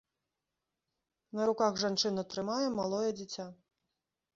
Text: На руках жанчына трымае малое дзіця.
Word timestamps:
На 1.41 1.47
руках 1.51 1.79
жанчына 1.85 2.21
трымае 2.35 2.67
малое 2.83 3.07
дзіця. 3.23 3.51